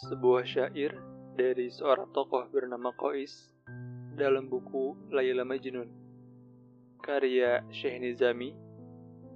[0.00, 0.96] sebuah syair
[1.36, 3.52] dari seorang tokoh bernama Kois
[4.16, 5.92] dalam buku Layla Majnun
[7.04, 8.56] karya Syekh Nizami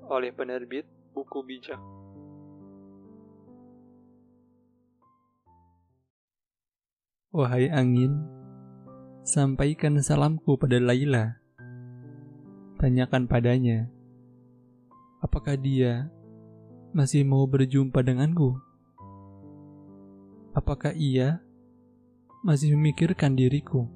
[0.09, 1.81] oleh penerbit Buku Bijak.
[7.35, 8.25] Wahai angin,
[9.27, 11.41] sampaikan salamku pada Laila.
[12.79, 13.91] Tanyakan padanya,
[15.19, 16.09] apakah dia
[16.95, 18.74] masih mau berjumpa denganku?
[20.55, 21.43] Apakah ia
[22.47, 23.91] masih memikirkan diriku?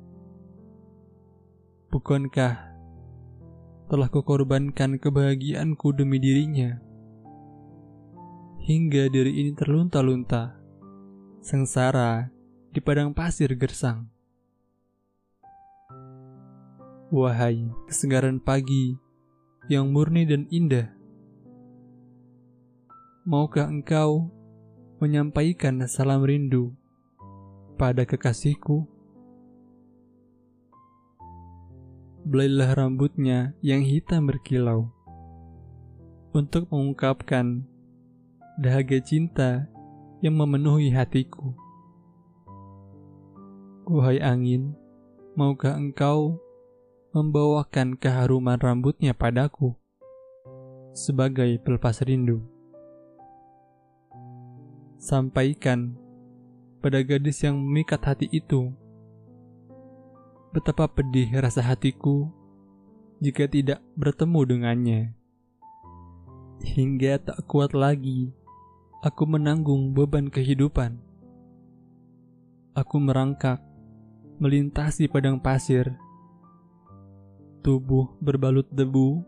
[1.86, 2.74] Bukankah
[3.86, 6.82] telah kukorbankan kebahagiaanku demi dirinya?
[8.66, 10.58] Hingga diri ini terlunta-lunta,
[11.46, 12.26] sengsara
[12.74, 14.10] di padang pasir gersang.
[17.14, 18.98] Wahai kesegaran pagi
[19.70, 20.90] yang murni dan indah,
[23.22, 24.34] maukah engkau
[24.98, 26.74] menyampaikan salam rindu
[27.78, 28.82] pada kekasihku.
[32.26, 34.90] Belailah rambutnya yang hitam berkilau
[36.34, 37.62] untuk mengungkapkan
[38.58, 39.70] dahaga cinta
[40.18, 41.54] yang memenuhi hatiku.
[43.86, 44.74] Wahai angin,
[45.38, 46.42] maukah engkau
[47.14, 49.78] membawakan keharuman rambutnya padaku
[50.90, 52.57] sebagai pelepas rindu?
[54.98, 55.94] Sampaikan
[56.82, 58.74] pada gadis yang memikat hati itu.
[60.50, 62.26] Betapa pedih rasa hatiku
[63.22, 65.00] jika tidak bertemu dengannya.
[66.58, 68.34] Hingga tak kuat lagi,
[69.06, 70.98] aku menanggung beban kehidupan.
[72.74, 73.62] Aku merangkak,
[74.42, 75.94] melintasi padang pasir.
[77.62, 79.22] Tubuh berbalut debu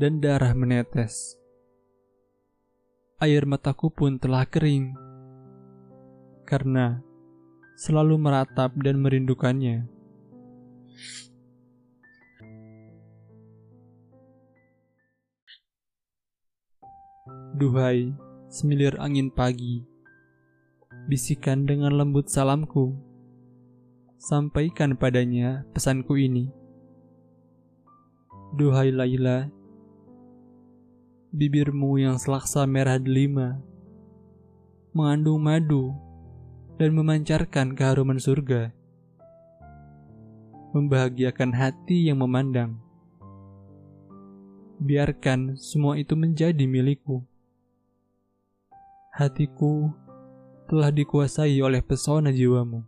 [0.00, 1.37] dan darah menetes
[3.18, 4.94] air mataku pun telah kering
[6.46, 7.02] karena
[7.74, 9.90] selalu meratap dan merindukannya.
[17.58, 18.14] Duhai,
[18.46, 19.82] semilir angin pagi,
[21.10, 22.94] bisikan dengan lembut salamku.
[24.18, 26.54] Sampaikan padanya pesanku ini.
[28.54, 29.50] Duhai Laila,
[31.28, 33.60] bibirmu yang selaksa merah delima,
[34.96, 35.92] mengandung madu
[36.80, 38.72] dan memancarkan keharuman surga,
[40.72, 42.80] membahagiakan hati yang memandang.
[44.78, 47.20] Biarkan semua itu menjadi milikku.
[49.12, 49.90] Hatiku
[50.70, 52.86] telah dikuasai oleh pesona jiwamu.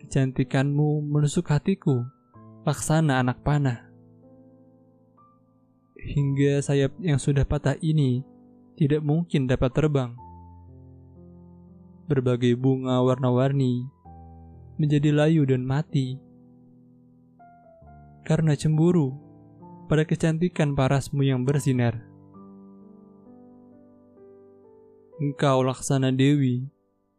[0.00, 2.00] Kecantikanmu menusuk hatiku,
[2.64, 3.87] laksana anak panah
[6.08, 8.24] hingga sayap yang sudah patah ini
[8.80, 10.16] tidak mungkin dapat terbang.
[12.08, 13.84] Berbagai bunga warna-warni
[14.80, 16.16] menjadi layu dan mati
[18.24, 19.12] karena cemburu
[19.92, 22.00] pada kecantikan parasmu yang bersinar.
[25.20, 26.64] Engkau laksana dewi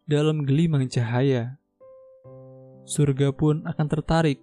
[0.09, 1.59] dalam gelimang cahaya.
[2.89, 4.41] Surga pun akan tertarik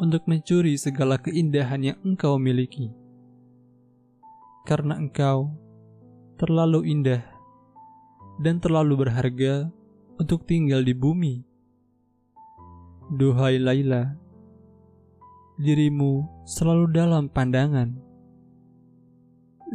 [0.00, 3.03] untuk mencuri segala keindahan yang engkau miliki
[4.64, 5.52] karena engkau
[6.40, 7.20] terlalu indah
[8.40, 9.68] dan terlalu berharga
[10.16, 11.44] untuk tinggal di bumi.
[13.12, 14.16] Duhai Laila,
[15.60, 17.92] dirimu selalu dalam pandangan.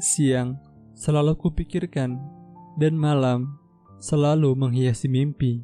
[0.02, 0.58] Siang
[0.98, 2.18] selalu kupikirkan
[2.82, 3.62] dan malam
[4.02, 5.62] selalu menghiasi mimpi.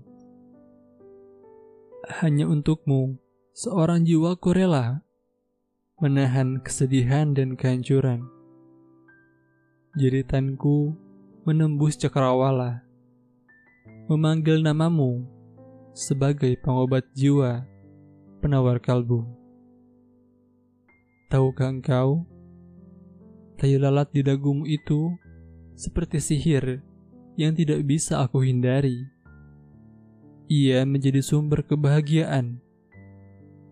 [2.22, 3.18] Hanya untukmu,
[3.58, 5.02] seorang jiwaku rela
[5.98, 8.36] menahan kesedihan dan kehancuran
[9.96, 10.92] jeritanku
[11.48, 12.84] menembus cakrawala,
[14.12, 15.24] memanggil namamu
[15.96, 17.64] sebagai pengobat jiwa,
[18.44, 19.24] penawar kalbu.
[21.32, 22.28] Tahukah engkau,
[23.56, 25.16] tayu lalat di dagumu itu
[25.80, 26.84] seperti sihir
[27.40, 29.00] yang tidak bisa aku hindari.
[30.52, 32.60] Ia menjadi sumber kebahagiaan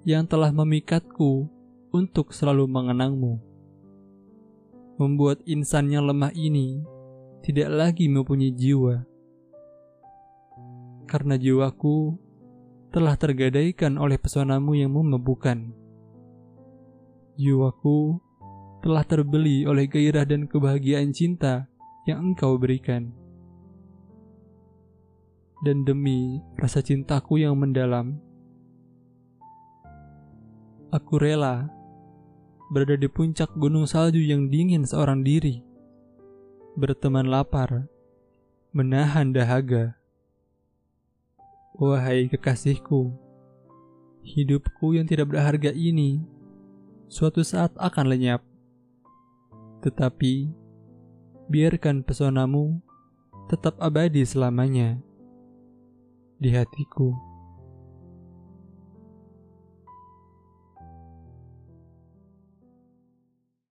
[0.08, 1.52] yang telah memikatku
[1.92, 3.53] untuk selalu mengenangmu
[5.04, 6.80] membuat insan yang lemah ini
[7.44, 9.04] tidak lagi mempunyai jiwa.
[11.04, 12.16] Karena jiwaku
[12.96, 15.76] telah tergadaikan oleh pesonamu yang memabukkan.
[17.36, 18.24] Jiwaku
[18.80, 21.68] telah terbeli oleh gairah dan kebahagiaan cinta
[22.08, 23.12] yang engkau berikan.
[25.64, 28.20] Dan demi rasa cintaku yang mendalam,
[30.92, 31.72] aku rela
[32.74, 35.62] berada di puncak gunung salju yang dingin seorang diri,
[36.74, 37.86] berteman lapar,
[38.74, 39.94] menahan dahaga,
[41.78, 43.14] Wahai kekasihku,
[44.26, 46.22] hidupku yang tidak berharga ini
[47.10, 48.42] suatu saat akan lenyap.
[49.86, 50.50] Tetapi,
[51.50, 52.82] biarkan pesonamu
[53.54, 54.98] tetap abadi selamanya
[56.42, 57.33] di hatiku.